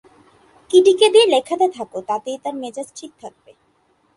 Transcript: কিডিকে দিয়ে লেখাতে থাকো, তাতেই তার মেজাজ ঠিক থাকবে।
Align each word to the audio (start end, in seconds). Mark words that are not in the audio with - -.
কিডিকে 0.69 1.07
দিয়ে 1.09 1.25
লেখাতে 1.25 1.67
থাকো, 1.69 1.97
তাতেই 2.01 2.37
তার 2.43 2.55
মেজাজ 2.55 2.87
ঠিক 2.95 3.11
থাকবে। 3.21 3.51